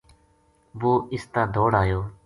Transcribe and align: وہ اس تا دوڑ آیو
وہ 0.81 0.93
اس 1.15 1.23
تا 1.33 1.41
دوڑ 1.53 1.71
آیو 1.81 1.99